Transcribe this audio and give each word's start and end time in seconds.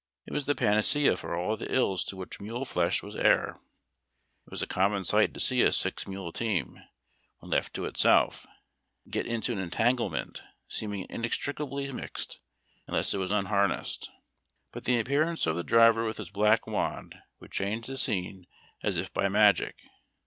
It 0.25 0.33
was 0.33 0.47
the 0.47 0.55
panacea 0.55 1.15
for 1.15 1.37
all 1.37 1.55
the 1.55 1.71
ills 1.71 2.03
to 2.05 2.15
which 2.15 2.39
mule 2.41 2.65
flesh 2.65 3.03
was 3.03 3.15
heir. 3.15 3.59
It 4.47 4.49
was 4.49 4.63
a 4.63 4.65
common 4.65 5.03
sisjlit 5.03 5.31
to 5.35 5.39
see 5.39 5.61
a 5.61 5.71
six 5.71 6.07
mule 6.07 6.31
team, 6.33 6.73
when 7.37 7.51
DISMOUNTED. 7.51 7.51
left 7.53 7.73
to 7.75 7.85
itself, 7.85 8.47
get 9.11 9.27
into 9.27 9.51
an 9.51 9.59
entanglement, 9.59 10.41
seeming 10.67 11.05
inextricably 11.07 11.91
mixed, 11.91 12.39
unless 12.87 13.13
it 13.13 13.19
was 13.19 13.29
unharnessed; 13.29 14.09
but 14.71 14.85
the 14.85 14.99
appearance 14.99 15.45
of 15.45 15.55
the 15.55 15.63
driver 15.63 16.03
with 16.03 16.17
his 16.17 16.31
black 16.31 16.65
wand 16.65 17.19
would 17.39 17.51
change 17.51 17.85
the 17.85 17.95
scene 17.95 18.47
as 18.81 18.97
if 18.97 19.13
by 19.13 19.29
magic. 19.29 19.75